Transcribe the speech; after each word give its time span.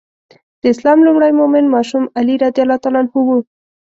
د 0.61 0.63
اسلام 0.73 0.97
لومړی 1.07 1.31
مؤمن 1.39 1.65
ماشوم 1.75 2.03
علي 2.17 2.35
رض 2.41 2.57
و. 3.25 3.27